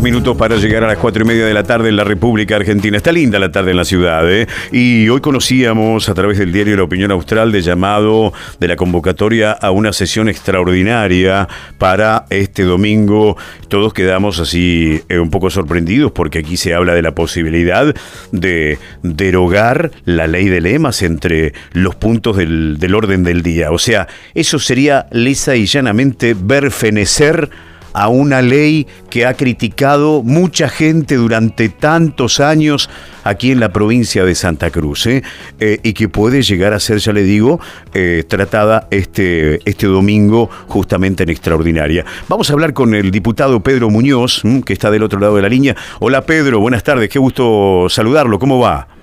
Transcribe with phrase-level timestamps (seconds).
[0.00, 2.56] Dos minutos para llegar a las cuatro y media de la tarde en la República
[2.56, 2.96] Argentina.
[2.96, 4.46] Está linda la tarde en la ciudad, ¿eh?
[4.72, 9.52] Y hoy conocíamos a través del diario La Opinión Austral de llamado de la convocatoria
[9.52, 13.36] a una sesión extraordinaria para este domingo.
[13.68, 17.94] Todos quedamos así eh, un poco sorprendidos porque aquí se habla de la posibilidad
[18.32, 23.70] de derogar la ley de lemas entre los puntos del, orden del día.
[23.70, 27.50] O sea, eso sería lisa y llanamente ver fenecer
[27.92, 32.88] a una ley que ha criticado mucha gente durante tantos años
[33.24, 35.22] aquí en la provincia de Santa Cruz ¿eh?
[35.58, 37.60] Eh, y que puede llegar a ser, ya le digo,
[37.94, 42.04] eh, tratada este, este domingo justamente en extraordinaria.
[42.28, 45.48] Vamos a hablar con el diputado Pedro Muñoz, que está del otro lado de la
[45.48, 45.76] línea.
[45.98, 48.99] Hola Pedro, buenas tardes, qué gusto saludarlo, ¿cómo va?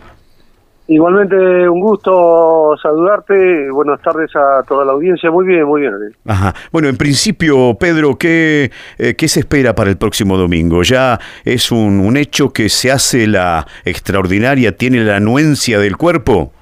[0.89, 1.35] Igualmente,
[1.67, 3.69] un gusto saludarte.
[3.71, 5.29] Buenas tardes a toda la audiencia.
[5.29, 5.94] Muy bien, muy bien.
[6.25, 6.55] Ajá.
[6.71, 10.83] Bueno, en principio, Pedro, ¿qué, eh, ¿qué se espera para el próximo domingo?
[10.83, 16.53] ¿Ya es un, un hecho que se hace la extraordinaria, tiene la anuencia del cuerpo?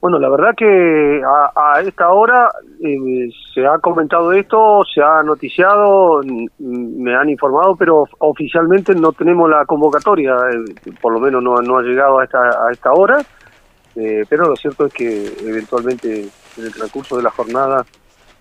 [0.00, 5.22] Bueno, la verdad que a, a esta hora eh, se ha comentado esto, se ha
[5.22, 6.20] noticiado,
[6.58, 11.78] me han informado, pero oficialmente no tenemos la convocatoria, eh, por lo menos no, no
[11.78, 13.24] ha llegado a esta, a esta hora,
[13.96, 17.84] eh, pero lo cierto es que eventualmente en el transcurso de la jornada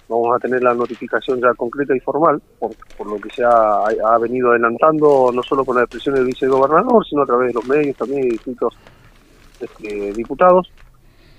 [0.09, 3.85] vamos a tener la notificación ya concreta y formal, por, por lo que se ha,
[3.85, 7.65] ha venido adelantando, no solo con la expresión del vicegobernador, sino a través de los
[7.65, 8.75] medios también y distintos
[9.59, 10.69] este, diputados.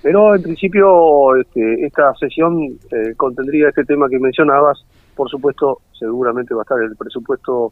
[0.01, 4.85] Pero en principio este, esta sesión eh, contendría este tema que mencionabas.
[5.15, 7.71] Por supuesto, seguramente va a estar el presupuesto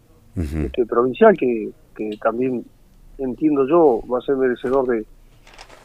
[0.66, 2.66] este, provincial, que, que también
[3.19, 5.06] entiendo yo va a ser merecedor de,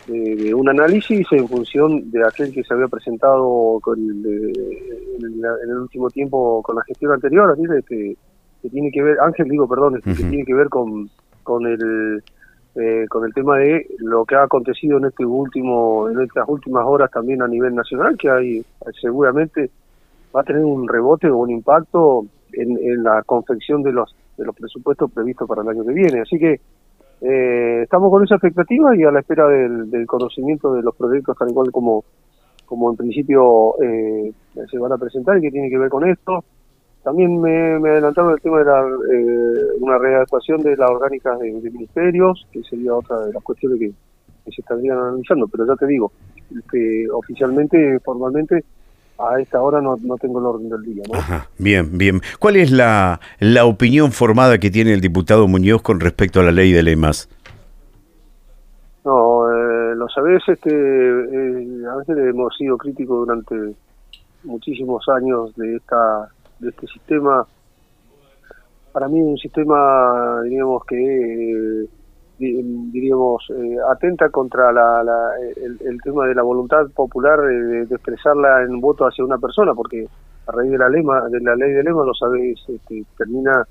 [0.08, 4.88] de, de un análisis en función de aquel que se había presentado con el, de-
[5.18, 5.34] en, el,
[5.64, 8.16] en el último tiempo con la gestión anterior, así que,
[8.62, 10.28] que tiene que ver, Ángel digo, perdón, que Ujú.
[10.28, 11.08] tiene que ver con,
[11.44, 12.24] con el
[12.76, 16.84] eh, con el tema de lo que ha acontecido en este último en estas últimas
[16.86, 18.64] horas también a nivel nacional que hay
[19.00, 19.70] seguramente
[20.34, 24.44] va a tener un rebote o un impacto en, en la confección de los de
[24.44, 26.20] los presupuestos previstos para el año que viene.
[26.20, 26.60] Así que
[27.20, 31.36] eh, estamos con esa expectativa y a la espera del, del conocimiento de los proyectos
[31.36, 32.04] tal cual como
[32.64, 34.32] como en principio eh,
[34.70, 36.44] se van a presentar y que tiene que ver con esto
[37.02, 41.52] también me, me adelantaron el tema de la, eh, una readecuación de las orgánicas de,
[41.60, 43.92] de ministerios, que sería otra de las cuestiones que,
[44.44, 45.48] que se estarían analizando.
[45.48, 46.12] Pero ya te digo,
[46.70, 48.64] que oficialmente, formalmente,
[49.18, 51.02] a esta hora no, no tengo el orden del día.
[51.10, 51.18] ¿no?
[51.18, 52.20] Ajá, bien, bien.
[52.38, 56.52] ¿Cuál es la, la opinión formada que tiene el diputado Muñoz con respecto a la
[56.52, 57.28] ley de lemas?
[59.04, 63.74] No, eh, lo sabés, este, eh, a veces hemos sido críticos durante
[64.44, 66.28] muchísimos años de esta
[66.60, 67.46] de este sistema.
[68.92, 71.86] Para mí un sistema, diríamos que, eh,
[72.38, 75.32] di- diríamos, eh, atenta contra la, la-
[75.64, 80.06] el, el tema de la voluntad popular de, expresarla en voto hacia una persona, porque
[80.46, 83.64] a raíz de la lema, de la ley de lema, lo sabés, este, termina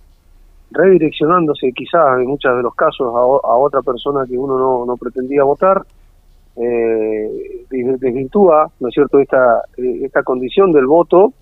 [0.72, 3.20] redireccionándose quizás en muchos de los casos a,
[3.58, 5.82] otra persona que uno no, no pretendía votar,
[6.56, 11.34] eh, des- desvirtúa, ¿no es cierto?, esta, eh, esta condición del voto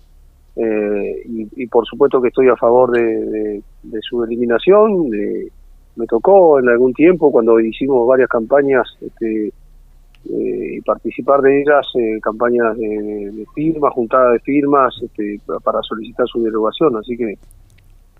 [0.58, 5.08] eh, y, y por supuesto que estoy a favor de, de- de su eliminación.
[5.10, 5.50] de-
[5.96, 11.86] me tocó en algún tiempo cuando hicimos varias campañas este, eh, y participar de ellas,
[11.98, 16.96] eh, campañas de, firmas, juntada de firmas este, pa- para solicitar su derogación.
[16.96, 17.34] Así que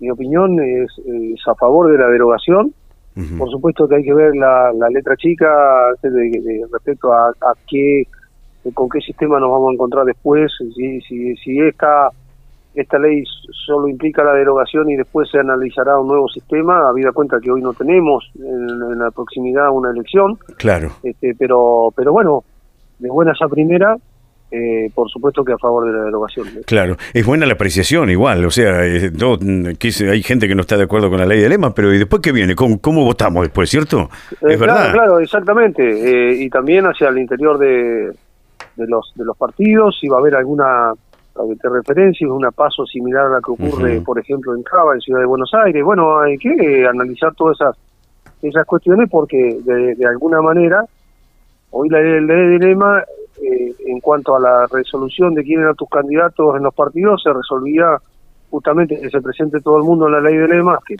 [0.01, 2.73] mi opinión es, es a favor de la derogación.
[3.37, 5.47] Por supuesto que hay que ver la, la letra chica
[6.01, 8.03] de- respecto a, a qué,
[8.73, 10.51] con qué sistema nos vamos a encontrar después.
[10.75, 12.09] Si, si, si esta,
[12.81, 13.23] esta ley
[13.65, 17.61] solo implica la derogación y después se analizará un nuevo sistema, habida cuenta que hoy
[17.61, 20.91] no tenemos en, en la proximidad una elección, Claro.
[21.03, 22.43] este, pero, pero bueno,
[22.99, 23.95] de buenas a primera,
[24.51, 26.47] eh, por supuesto que a favor de la derogación.
[26.65, 30.47] Claro, es buena la apreciación igual, o sea, eh, no, mm, que se- hay gente
[30.47, 32.55] que no está de acuerdo con la ley de lema, pero ¿y después qué viene?
[32.55, 34.09] ¿Cómo, cómo votamos después, cierto?
[34.41, 34.91] Eh, es verdad.
[34.91, 35.83] Claro, claro, exactamente.
[35.83, 38.11] Eh, y también hacia el interior de,
[38.75, 40.93] de los de los partidos, si va a haber alguna
[41.47, 45.01] que te referencias, una paso similar a la que ocurre, por ejemplo, en Cava, en
[45.01, 45.83] Ciudad de Buenos Aires.
[45.83, 47.75] Bueno, hay que analizar todas esas
[48.41, 50.85] esas cuestiones porque de, alguna manera
[51.71, 53.03] hoy la ley del dilema
[53.41, 57.33] eh, en cuanto a la resolución de quién eran tus candidatos en los partidos se
[57.33, 57.97] resolvía
[58.49, 60.95] justamente que se presente todo el mundo en la ley de lemas que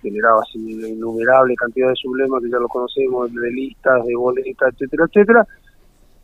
[0.00, 4.72] generaba así una innumerable cantidad de sublemas que ya lo conocemos, de listas, de boletas,
[4.74, 5.46] etcétera, etcétera,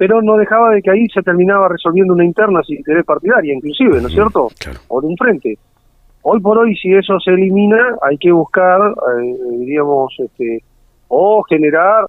[0.03, 4.01] pero no dejaba de que ahí se terminaba resolviendo una interna si querés partidaria, inclusive,
[4.01, 4.49] ¿no es cierto?
[4.89, 5.57] O de un frente.
[6.23, 10.65] Hoy por hoy, si eso se elimina, hay que buscar, eh, diríamos, este,
[11.07, 12.07] o generar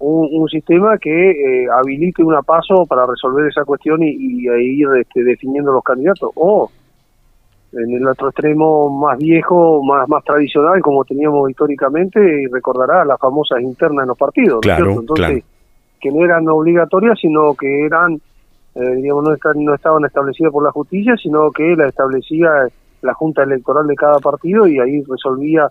[0.00, 5.72] un, sistema que eh, habilite una paso para resolver esa cuestión y, ir este, definiendo
[5.72, 6.28] los candidatos.
[6.34, 6.70] O
[7.72, 13.18] en el otro extremo más viejo, más más tradicional, como teníamos históricamente, y recordará las
[13.18, 14.60] famosas internas en los partidos.
[14.60, 15.42] Claro, Entonces,
[16.00, 18.20] que no eran obligatorias, sino que eran,
[18.74, 22.68] eh, digamos, no, no estaban establecidas por la justicia, sino que la establecía
[23.02, 25.68] la junta electoral de cada partido y ahí resolvía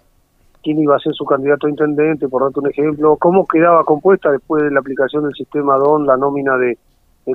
[0.64, 4.32] quién iba a ser su candidato a intendente, por darte un ejemplo, cómo quedaba compuesta
[4.32, 6.78] después de la aplicación del sistema DON la nómina de,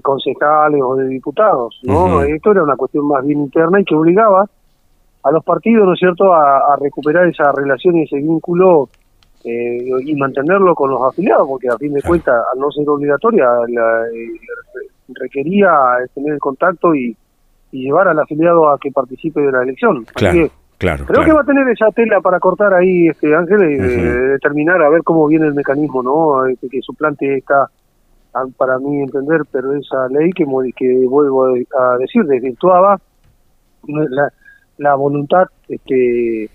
[0.02, 2.20] concejales o de diputados, ¿no?
[2.23, 4.44] Esto era una cuestión más bien interna y que obligaba
[5.23, 8.88] a los partidos, ¿no es cierto?, a, recuperar esa relación y ese vínculo
[9.44, 13.46] eh, y mantenerlo con los afiliados, porque a fin de cuentas, al no ser obligatoria,
[13.69, 14.29] la, eh,
[15.08, 15.70] requería
[16.14, 17.17] tener el contacto y,
[17.73, 20.05] y llevar al afiliado a que participe de la elección.
[20.14, 20.49] Claro.
[20.76, 24.82] Claro, Creo que va a tener esa tela para cortar ahí, este Ángel, y determinar
[24.82, 26.47] a ver cómo viene el mecanismo, ¿no?
[26.47, 27.70] Este, que suplante esta,
[28.56, 30.44] para mí entender, pero esa ley que,
[30.76, 32.99] que vuelvo a decir, desvirtuaba
[33.87, 34.32] la,
[34.79, 36.50] la voluntad este,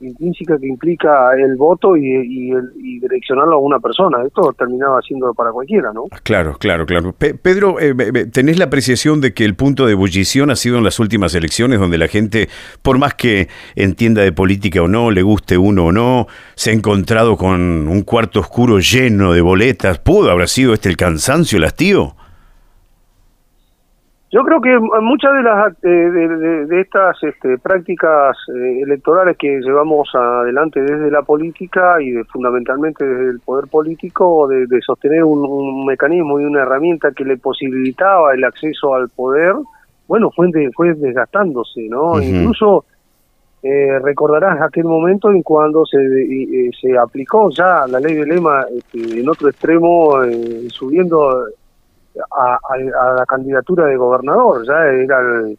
[0.00, 4.18] intrínseca que implica el voto y, y, direccionarlo a una persona.
[4.26, 6.04] Esto terminaba siendo para cualquiera, ¿no?
[6.22, 7.12] Claro, claro, claro.
[7.12, 7.94] Pedro, eh,
[8.32, 11.80] ¿tenés la apreciación de que el punto de ebullición ha sido en las últimas elecciones
[11.80, 12.48] donde la gente,
[12.82, 16.72] por más que entienda de política o no, le guste uno o no, se ha
[16.72, 19.98] encontrado con un cuarto oscuro lleno de boletas?
[19.98, 22.14] ¿Pudo haber sido este el cansancio, el hastío?
[24.32, 30.08] Yo creo que muchas de las eh, de, estas este, prácticas eh, electorales que llevamos
[30.14, 36.38] adelante desde la política y de, fundamentalmente desde el poder político, de, sostener un, mecanismo
[36.38, 39.52] y una herramienta que le posibilitaba el acceso al poder,
[40.06, 42.22] bueno, fue, fue desgastándose, ¿no?
[42.22, 42.84] Incluso
[43.64, 45.98] eh, recordarás aquel momento en cuando se,
[46.80, 50.18] se aplicó ya la ley de lema este, en otro extremo,
[50.68, 51.46] subiendo
[52.30, 52.58] a,
[53.16, 55.58] la candidatura de gobernador, ya era el,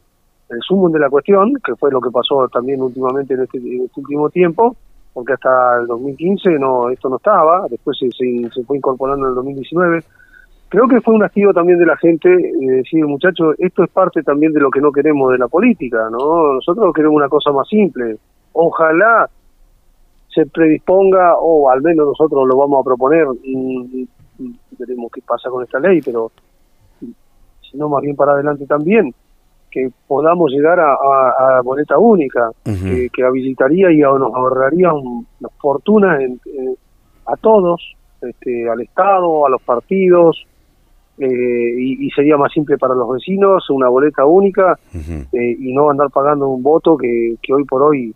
[0.50, 4.00] el sumo de la cuestión, que fue lo que pasó también últimamente en este, este
[4.00, 4.75] último tiempo,
[5.13, 9.36] porque hasta el 2015 no esto no estaba, después se, se, fue incorporando en el
[9.36, 10.03] 2019.
[10.69, 14.24] Creo que fue un hastío también de la gente de decir, muchachos, esto es parte
[14.24, 16.53] también de lo que no queremos de la política, ¿no?
[16.53, 18.18] Nosotros queremos una cosa más simple.
[18.53, 19.30] Ojalá
[20.33, 23.27] se predisponga, o al menos nosotros lo vamos a proponer,
[24.77, 26.31] veremos qué pasa con esta ley, pero
[26.99, 29.13] si no, más bien para adelante también,
[29.69, 36.19] que podamos llegar a, a, boleta única, que, habilitaría y nos ahorraría una fortuna
[37.25, 40.45] a todos, este, al Estado, a los partidos,
[41.17, 46.10] eh, y, sería más simple para los vecinos, una boleta única, eh, y no andar
[46.10, 48.13] pagando un voto que, que hoy por hoy,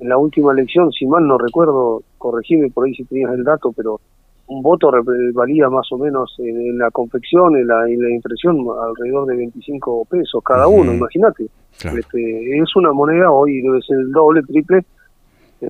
[0.00, 3.72] en la última elección, si mal no recuerdo, corregime por ahí si tenías el dato,
[3.72, 4.00] pero
[4.48, 4.90] un voto
[5.34, 10.68] valía más o menos en, la confección, en la, impresión, alrededor de 25 pesos cada
[10.68, 11.46] uno, imagínate.
[11.72, 14.84] Este, es una moneda, hoy debe ser el doble, triple,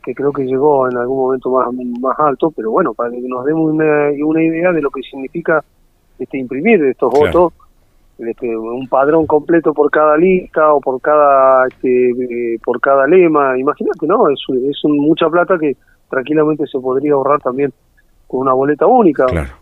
[0.03, 1.69] que creo que llegó en algún momento más,
[2.01, 5.65] más alto, pero bueno, para que nos demos una, una idea de lo que significa
[6.19, 7.53] este imprimir estos votos,
[8.19, 13.59] este, un padrón completo por cada lista o por cada este, eh, por cada lema,
[13.59, 14.29] imagínate, ¿no?
[14.29, 15.77] Es, es mucha plata que
[16.09, 17.73] tranquilamente se podría ahorrar también
[18.27, 19.27] con una boleta única.
[19.27, 19.55] Claro,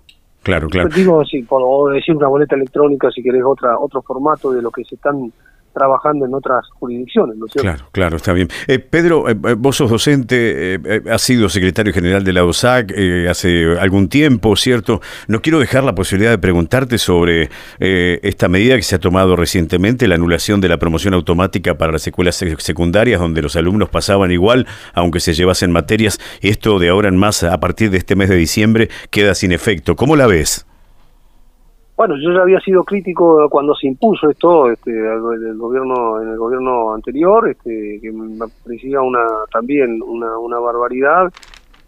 [0.42, 0.88] claro, claro.
[0.88, 4.84] Digo, si, o decir una boleta electrónica si querés otra, otro formato de lo que
[4.84, 5.32] se están
[5.74, 7.68] trabajando en otras jurisdicciones, ¿no es cierto?
[7.68, 8.48] Claro, claro, está bien.
[8.66, 12.94] Eh, Pedro, eh, eh, vos sos docente, eh, has sido secretario general de la OSAC
[13.28, 15.00] hace algún tiempo, ¿cierto?
[15.26, 20.06] No quiero dejar la posibilidad de preguntarte sobre esta medida que se ha tomado recientemente,
[20.06, 24.66] la anulación de la promoción automática para las escuelas secundarias, donde los alumnos pasaban igual,
[24.92, 26.18] aunque se llevasen materias.
[26.40, 29.96] Esto de ahora en más, a partir de este mes de diciembre, queda sin efecto.
[29.96, 30.66] ¿Cómo la ves?
[31.96, 36.36] Bueno, yo ya había sido crítico cuando se impuso esto, este, el gobierno, en el
[36.36, 39.20] gobierno anterior, este, que me parecía una,
[39.52, 41.32] también una, barbaridad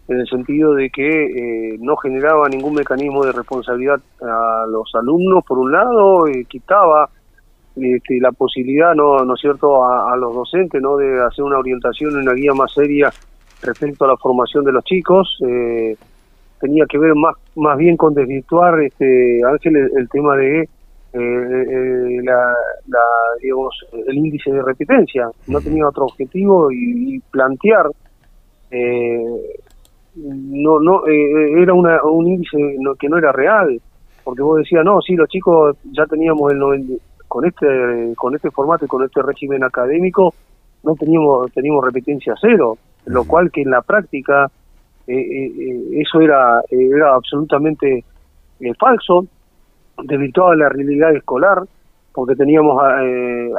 [0.07, 5.43] en el sentido de que eh, no generaba ningún mecanismo de responsabilidad a los alumnos,
[5.45, 7.09] por un lado, eh, quitaba
[7.75, 12.15] este, la posibilidad, ¿no, ¿no es cierto?, a, los docentes, ¿no?, de hacer una orientación,
[12.15, 13.11] una guía más seria
[13.61, 15.37] respecto a la formación de los chicos.
[15.45, 15.97] Eh,
[16.59, 20.69] tenía que ver más más bien con desvirtuar, este, Ángel, el, tema de
[21.13, 22.53] la,
[23.41, 23.75] digamos,
[24.07, 25.29] el índice de repitencia.
[25.47, 27.87] No tenía otro objetivo y, plantear
[28.69, 29.57] eh,
[30.15, 32.57] no no eh, eh, era una, un índice
[32.99, 33.79] que no era real.
[34.23, 38.85] Porque vos decías no sí los chicos ya teníamos el con este con este formato
[38.85, 40.33] y con este régimen académico
[40.83, 42.77] no teníamos teníamos repitencia cero.
[43.05, 44.51] Lo cual que en la práctica eh,
[45.07, 48.03] eso era era absolutamente
[48.77, 49.25] falso
[50.03, 51.63] debido a la realidad escolar
[52.13, 52.81] porque teníamos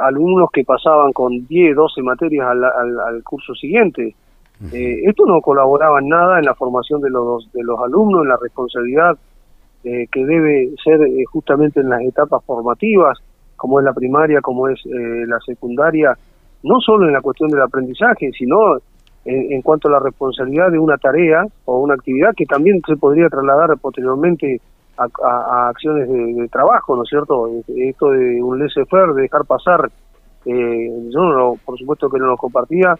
[0.01, 4.15] alumnos que pasaban con 10, 12 materias al, al curso siguiente.
[4.73, 8.29] Eh, esto no colaboraba en nada en la formación de los, de los alumnos, en
[8.29, 9.17] la responsabilidad
[9.85, 13.17] eh, que debe ser eh, justamente en las etapas formativas,
[13.55, 16.17] como es la primaria, como es la secundaria,
[16.63, 18.77] no solo en la cuestión del aprendizaje, sino
[19.29, 23.29] en, cuanto a la responsabilidad de una tarea o una actividad que también se podría
[23.29, 24.59] trasladar posteriormente
[24.97, 27.49] a, acciones de, trabajo, ¿no es cierto?
[27.67, 29.89] Esto de un laissez-faire, de dejar pasar,
[30.45, 32.95] yo no, por supuesto que no lo compartía,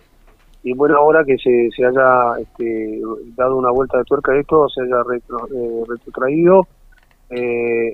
[0.64, 3.02] y bueno ahora que se, se haya este,
[3.36, 6.68] dado una vuelta de tuerca esto, se haya eh, retrotraído.
[7.32, 7.94] Eh,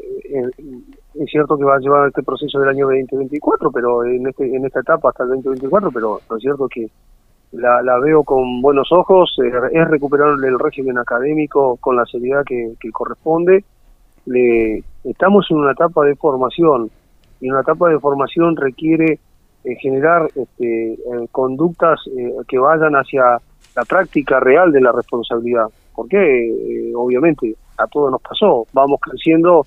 [1.14, 4.66] es cierto que va a llevar este proceso del año 2024, pero en este en
[4.66, 6.88] esta etapa hasta el 2024, pero lo cierto que
[7.56, 12.44] la, la veo con buenos ojos, eh, es recuperar el régimen académico con la seriedad
[12.46, 13.64] que, corresponde.
[14.26, 16.90] Le, estamos en una etapa de formación
[17.42, 19.20] y una etapa de formación requiere
[19.66, 20.98] eh, generar este, eh,
[21.32, 23.40] conductas eh, que vayan hacia
[23.76, 25.66] la práctica real de la responsabilidad.
[25.96, 29.66] Porque, obviamente, a todos nos pasó, vamos creciendo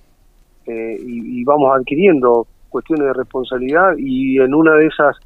[0.66, 5.16] y, vamos adquiriendo cuestiones de responsabilidad y en una de esas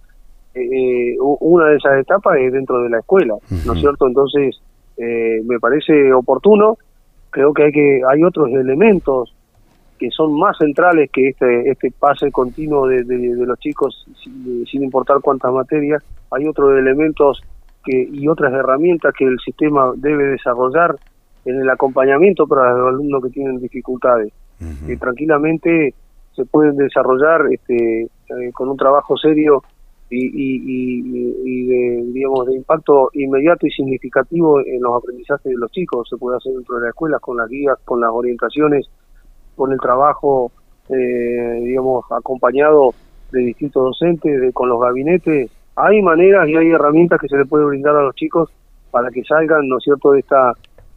[0.55, 4.07] una de esas etapas es dentro de la escuela, ¿no es cierto?
[4.07, 4.61] Entonces,
[4.99, 6.77] me parece oportuno,
[7.33, 9.35] creo que hay que hay otros elementos
[9.99, 15.53] que son más centrales que este este pase continuo de, los chicos sin, importar cuántas
[15.53, 17.41] materias hay otros elementos
[17.85, 20.97] que y otras herramientas que el sistema debe desarrollar
[21.45, 24.33] en el acompañamiento para los alumnos que tienen dificultades
[24.87, 25.95] que tranquilamente
[26.37, 29.63] se pueden desarrollar este eh, con un trabajo serio
[30.15, 31.03] y,
[31.45, 36.09] y, de, digamos, de impacto inmediato y significativo en los aprendizajes de los chicos.
[36.09, 38.89] Se puede hacer dentro de la escuela con las guías, con las orientaciones
[39.57, 40.51] con el trabajo,
[40.89, 42.95] eh, digamos, acompañado
[43.31, 45.51] de distintos docentes, de, con los gabinetes.
[45.77, 48.51] Hay maneras y hay herramientas que se le puede brindar a los chicos
[48.91, 50.53] para que salgan, ¿no es cierto?, de esta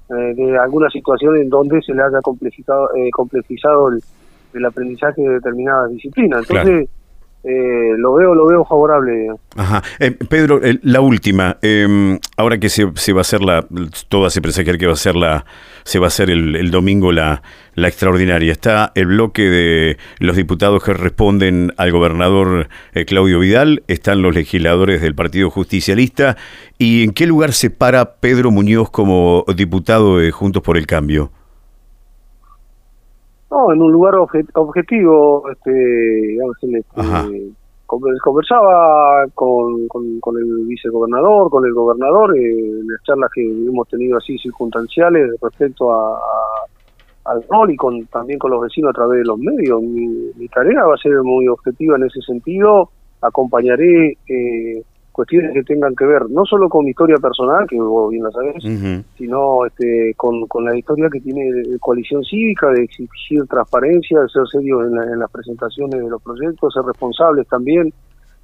[0.09, 5.33] eh, de alguna situación en donde se le haya complejizado, eh, complejizado el, aprendizaje de
[5.33, 6.49] determinadas disciplinas.
[6.49, 6.89] Entonces,
[7.47, 9.27] eh, lo veo lo veo favorable.
[9.55, 9.83] Ajá.
[9.99, 11.57] Eh, Pedro, la última.
[11.61, 13.65] Em, ahora que se, se, va a hacer la,
[14.09, 15.45] todo hace presagiar que va a ser la,
[15.83, 17.43] se va a hacer el, domingo la,
[17.75, 18.51] la extraordinaria.
[18.51, 24.33] Está el bloque de los diputados que responden al gobernador eh, Claudio Vidal, están los
[24.33, 26.37] legisladores del Partido Justicialista.
[26.79, 31.31] ¿Y en qué lugar se para Pedro Muñoz como diputado de Juntos por el Cambio?
[33.51, 37.51] No, en un lugar objetivo, este, este
[37.85, 44.17] conversaba con, con, el vicegobernador, con el gobernador, eh, en las charlas que hemos tenido
[44.17, 46.19] así circunstanciales respecto a,
[47.25, 49.81] al rol y con, también con los vecinos a través de los medios.
[49.81, 52.89] Mi, mi tarea va a ser muy objetiva en ese sentido.
[53.21, 54.83] Acompañaré eh,
[55.15, 58.31] cuestiones que tengan que ver no solo con mi historia personal, que vos bien la
[58.31, 58.61] sabés,
[59.17, 64.45] sino este, con, con, la historia que tiene coalición cívica, de exigir transparencia, de ser
[64.51, 67.93] serios en, las presentaciones de los proyectos, ser responsables también,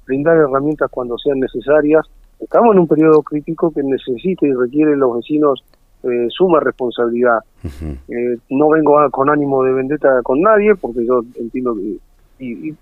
[0.06, 2.06] brindar herramientas cuando sean necesarias.
[2.40, 5.62] Estamos en un periodo crítico que necesita y requiere los vecinos
[6.04, 7.40] eh, suma responsabilidad.
[8.08, 11.98] eh, no vengo con ánimo de vendetta con nadie, porque yo entiendo que...
[12.42, 12.74] y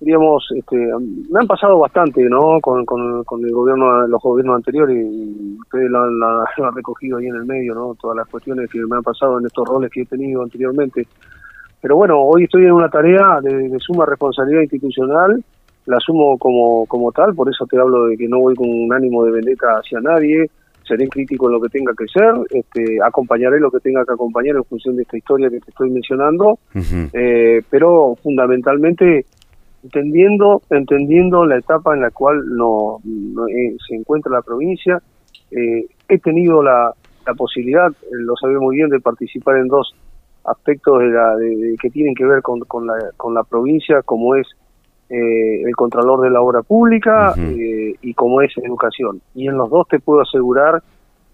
[0.00, 2.60] digamos, este, me han pasado bastante, ¿no?
[2.60, 5.98] Con, con, el gobierno, los gobiernos anteriores y ustedes lo
[6.66, 7.96] han, recogido ahí en el medio, ¿no?
[8.00, 11.06] Todas las cuestiones que me han pasado en estos roles que he tenido anteriormente.
[11.80, 15.42] Pero bueno, hoy estoy en una tarea de, suma responsabilidad institucional,
[15.86, 18.92] la asumo como, como tal, por eso te hablo de que no voy con un
[18.92, 20.50] ánimo de vendetta hacia nadie,
[20.86, 24.56] seré crítico en lo que tenga que ser, este, acompañaré lo que tenga que acompañar
[24.56, 26.58] en función de esta historia que te estoy mencionando,
[27.12, 29.26] eh, pero fundamentalmente
[29.88, 32.98] entendiendo entendiendo la etapa en la cual no,
[33.48, 35.00] eh, se encuentra la provincia
[35.50, 36.94] eh, he tenido la
[37.28, 39.94] la posibilidad, lo sabe muy bien, de participar en dos
[40.44, 44.34] aspectos de la, de, que tienen que ver con, con, la, con la provincia, como
[44.34, 44.46] es
[45.10, 49.20] eh, el Contralor de la Obra Pública eh, y como es Educación.
[49.34, 50.82] Y en los dos te puedo asegurar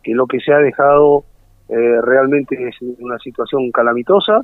[0.03, 1.25] que lo que se ha dejado
[1.69, 4.41] eh, realmente es una situación calamitosa,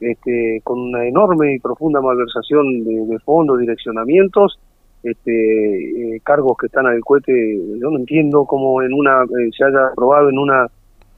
[0.00, 4.58] este, con una enorme y profunda malversación de, fondos, direccionamientos,
[5.02, 7.32] este, cargos que están al cohete.
[7.80, 9.24] Yo no entiendo cómo en una
[9.56, 10.66] se haya aprobado en una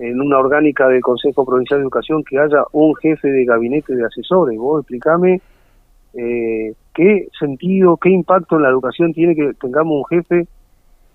[0.00, 4.06] en una orgánica del Consejo Provincial de Educación que haya un jefe de gabinete de
[4.06, 4.56] asesores.
[4.56, 5.42] Vos explícame
[6.14, 10.48] eh, qué sentido, qué impacto en la educación tiene que tengamos un jefe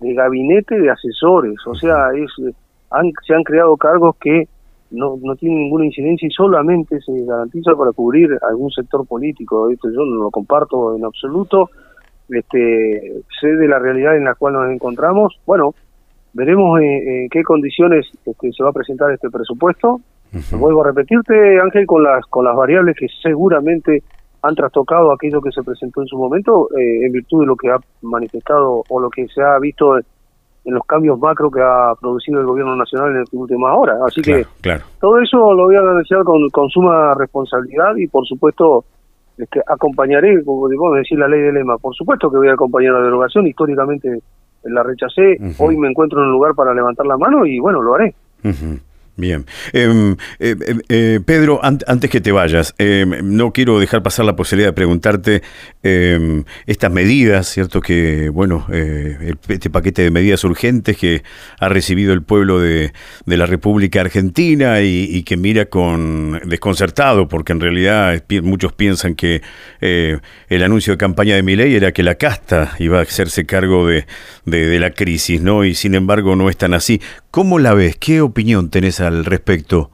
[0.00, 1.56] de gabinete de asesores.
[1.66, 2.30] O sea, es,
[2.90, 4.48] han, se han creado cargos que
[4.90, 9.70] no, no tienen ninguna incidencia y solamente se garantiza para cubrir algún sector político.
[9.70, 11.70] Esto yo no lo comparto en absoluto.
[12.28, 15.38] Este, sé de la realidad en la cual nos encontramos.
[15.46, 15.74] Bueno,
[16.36, 20.02] Veremos en, qué condiciones este, se va a presentar este presupuesto.
[20.50, 24.02] Vuelvo a repetirte, Ángel, con las, con las variables que seguramente
[24.42, 27.70] han trastocado aquello que se presentó en su momento, eh, en virtud de lo que
[27.70, 29.98] ha manifestado o lo que se ha visto
[30.66, 33.96] en, los cambios macro que ha producido el gobierno nacional en las últimas horas.
[34.06, 34.44] Así que
[35.00, 38.84] todo eso lo voy a analizar con, con suma responsabilidad y, por supuesto,
[39.38, 42.94] este, acompañaré, como a decir la ley de lema, por supuesto que voy a acompañar
[42.94, 44.20] la derogación, históricamente
[44.64, 47.94] la rechacé, hoy me encuentro en un lugar para levantar la mano y bueno, lo
[47.94, 48.14] haré.
[49.18, 49.46] Bien.
[49.72, 54.36] Em, eh, eh, eh, Pedro, antes que te vayas, em, no quiero dejar pasar la
[54.36, 55.42] posibilidad de preguntarte
[55.82, 57.80] em, estas medidas, ¿cierto?
[57.80, 58.66] Que, bueno,
[59.48, 61.22] este paquete de medidas urgentes que
[61.58, 62.92] ha recibido el pueblo de,
[63.24, 69.42] la República Argentina y, que mira con desconcertado, porque en realidad muchos piensan que
[69.80, 74.06] el anuncio de campaña de Milei era que la casta iba a hacerse cargo de,
[74.44, 75.64] de la crisis, ¿no?
[75.64, 77.00] Y sin embargo no es tan así.
[77.36, 77.98] ¿Cómo la ves?
[77.98, 79.90] ¿Qué opinión tenés al respecto?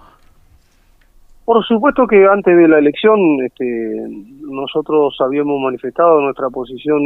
[1.44, 4.06] Por supuesto que antes de la elección este,
[4.42, 7.00] nosotros habíamos manifestado nuestra posición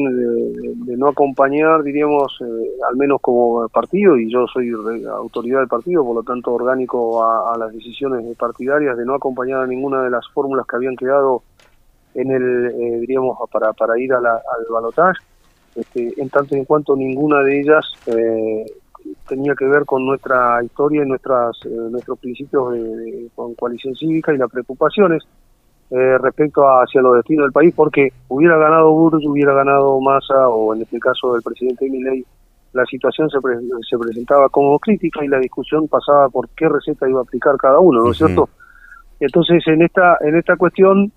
[0.85, 4.71] de, no acompañar, diríamos, eh, al menos como partido, y yo soy
[5.10, 9.67] autoridad del partido, por lo tanto orgánico a, las decisiones partidarias, de no acompañar a
[9.67, 11.45] ninguna de las fórmulas que habían quedado
[12.13, 15.19] en el, eh, diríamos, para, ir a la, al balotaje,
[15.76, 18.67] este, en tanto en cuanto ninguna de ellas eh,
[19.28, 24.32] tenía que ver con nuestra historia y nuestras, eh, nuestros principios de, con coalición cívica
[24.32, 25.23] y las preocupaciones
[25.91, 30.75] eh, respecto hacia los destinos del país, porque hubiera ganado Burr, hubiera ganado Massa, o
[30.75, 32.25] en este caso el presidente Milei,
[32.73, 33.39] la situación se,
[33.89, 37.78] se presentaba como crítica y la discusión pasaba por qué receta iba a aplicar cada
[37.78, 38.49] uno, ¿no es cierto?
[39.21, 41.10] Entonces, en esta, en esta cuestión,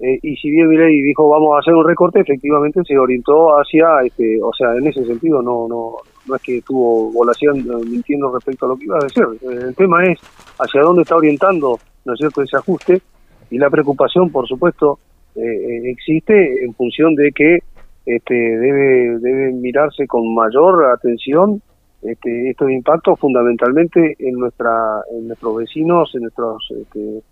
[0.00, 4.00] eh, y si bien Milei dijo vamos a hacer un recorte, efectivamente se orientó hacia,
[4.04, 8.66] este, o sea, en ese sentido no, no, no es que estuvo volación mintiendo respecto
[8.66, 9.24] a lo que iba a decir.
[9.42, 10.18] Eh, el tema es
[10.58, 13.02] hacia dónde está orientando, ¿no cierto?, ese ajuste
[13.50, 14.98] y la preocupación, por supuesto,
[15.36, 17.58] eh, existe en función de que
[18.06, 21.62] este, debe, debe mirarse con mayor atención
[22.02, 27.22] este, estos impactos fundamentalmente en nuestra en nuestros vecinos, en nuestros este,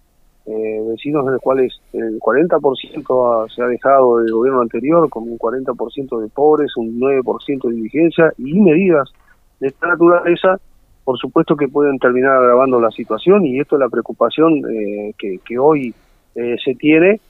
[0.47, 5.39] eh, vecinos en los cuales el 40% se ha dejado del gobierno anterior, con un
[5.39, 9.13] 40% de pobres, un 9% de indigencia y medidas
[9.61, 10.59] de esta naturaleza,
[11.05, 15.39] por supuesto que pueden terminar agravando la situación y esto es la preocupación eh, que,
[15.45, 15.95] que, hoy
[16.35, 17.21] eh, se tiene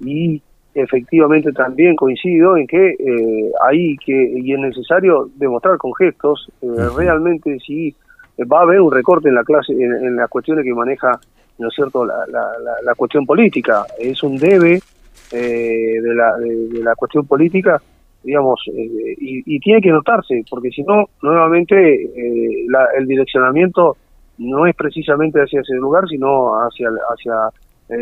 [0.00, 0.42] y
[0.74, 6.50] efectivamente también coincido en que eh, hay que y es necesario demostrar con gestos
[6.96, 7.94] realmente si
[8.40, 11.18] va a haber un recorte en la clase en las cuestiones que maneja
[11.58, 13.84] ¿no es cierto?, la, la, cuestión política.
[13.98, 14.80] Es un debe
[15.32, 17.80] eh, de, la, de, la cuestión política,
[18.22, 22.66] digamos, eh, y, tiene que notarse, porque si no, nuevamente, eh,
[22.96, 23.96] el direccionamiento
[24.38, 27.34] no es precisamente hacia ese lugar, sino hacia, hacia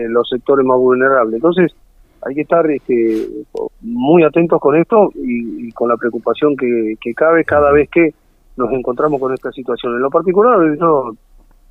[0.09, 1.35] los sectores más vulnerables.
[1.35, 1.73] Entonces,
[2.23, 3.27] hay que estar este,
[3.81, 8.13] muy atentos con esto y, con la preocupación que, que cabe cada vez que
[8.57, 9.95] nos encontramos con esta situación.
[9.95, 11.13] En lo particular, yo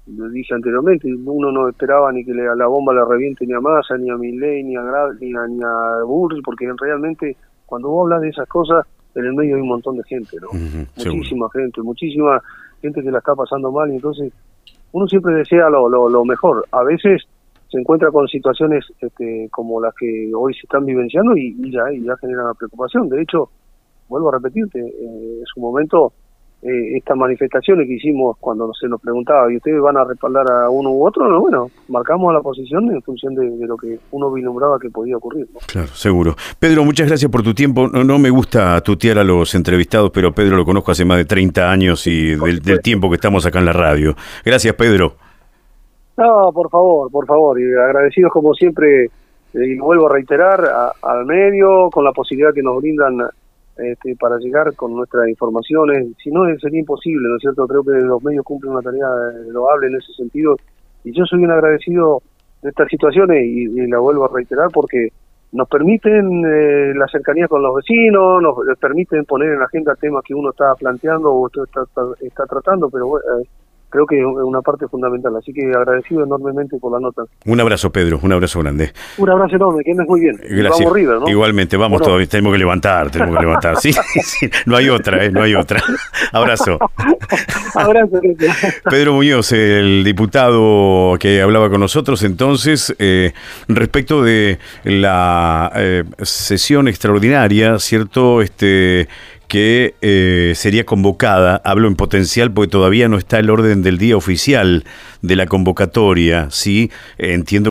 [0.08, 3.54] lo dije anteriormente, uno no esperaba ni que le, a la bomba le reviente ni
[3.54, 4.82] a Massa, ni a Milley, ni a,
[5.20, 9.34] ni a, ni a Burri, porque realmente cuando vos hablas de esas cosas, en el
[9.34, 10.50] medio hay un montón de gente, ¿no?
[10.54, 12.42] muchísima gente, muchísima
[12.82, 14.32] gente que la está pasando mal, y entonces
[14.92, 16.66] uno siempre desea lo, lo, mejor.
[16.72, 17.24] A veces
[17.70, 22.04] se encuentra con situaciones este, como las que hoy se están vivenciando y, ya, y
[22.04, 23.10] ya genera preocupación.
[23.10, 23.50] De hecho,
[24.08, 26.14] vuelvo a repetirte, eh, en su momento
[26.62, 30.70] eh, estas manifestaciones que hicimos cuando se nos preguntaba, ¿y ustedes van a respaldar a
[30.70, 31.28] uno u otro?
[31.28, 35.48] No, bueno, marcamos la posición en función de, lo que uno vislumbraba que podía ocurrir.
[35.68, 36.36] Claro, seguro.
[36.58, 37.88] Pedro, muchas gracias por tu tiempo.
[37.88, 41.26] No, no me gusta tutear a los entrevistados, pero Pedro lo conozco hace más de
[41.26, 44.16] 30 años y del, tiempo que estamos acá en la radio.
[44.44, 45.16] Gracias, Pedro.
[46.18, 47.60] No, por favor, por favor.
[47.60, 49.10] Y agradecidos como siempre, eh,
[49.54, 50.64] y vuelvo a reiterar,
[51.02, 53.18] al medio, con la posibilidad que nos brindan
[53.78, 56.08] este, para llegar con nuestras informaciones.
[56.24, 57.68] Si no, sería imposible, ¿no es cierto?
[57.68, 59.08] Creo que los medios cumplen una tarea
[59.50, 60.56] loable en ese sentido.
[61.04, 62.22] Y yo soy un agradecido
[62.62, 65.10] de estas situaciones y, la vuelvo a reiterar porque
[65.52, 70.24] nos permiten eh, la cercanía con los vecinos, nos permiten poner en la agenda temas
[70.24, 71.84] que uno está planteando o está,
[72.22, 73.48] está, tratando, pero bueno, eh,
[73.90, 75.36] creo que es una parte fundamental.
[75.36, 77.24] Así que agradecido enormemente por la nota.
[77.46, 78.92] Un abrazo, Pedro, un abrazo grande.
[79.18, 80.36] Un abrazo enorme, que andes muy bien.
[80.38, 80.80] Gracias.
[80.80, 81.30] Vamos River, ¿no?
[81.30, 83.78] Igualmente, vamos todavía, tenemos que levantar, tenemos que levantar.
[83.78, 83.94] Sí,
[84.24, 85.32] sí, no hay otra, ¿eh?
[85.32, 85.82] no hay otra.
[86.32, 86.80] Abrazo.
[87.76, 88.22] abrazo,
[88.90, 93.34] Pedro Muñoz, el diputado que hablaba con nosotros entonces, eh,
[93.68, 98.42] respecto de la eh, sesión extraordinaria, ¿cierto?
[98.42, 99.08] Este
[99.48, 104.18] que eh, sería convocada, hablo en potencial porque todavía no está el orden del día
[104.18, 104.84] oficial
[105.22, 106.92] de la convocatoria, ¿sí?
[107.18, 107.70] Entiendo.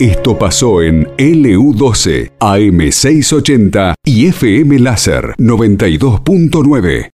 [0.00, 7.10] Esto pasó en LU12, AM680 y FM Láser 92.9.